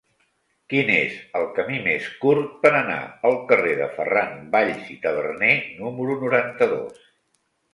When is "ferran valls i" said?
3.99-4.99